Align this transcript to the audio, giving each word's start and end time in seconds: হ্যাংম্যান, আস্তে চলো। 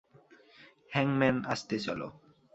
হ্যাংম্যান, 0.91 1.37
আস্তে 1.45 1.75
চলো। 1.79 2.07